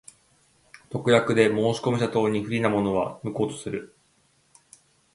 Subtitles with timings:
[0.89, 3.95] 特約で申込者等に不利なものは、無効とする。